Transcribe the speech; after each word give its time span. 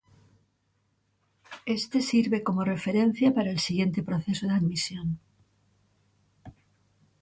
Este 1.77 2.01
sirve 2.01 2.41
como 2.41 2.63
referencia 2.63 3.35
para 3.35 3.51
el 3.51 3.59
siguiente 3.59 4.01
proceso 4.01 4.47
de 4.47 4.55
admisión. 4.55 5.19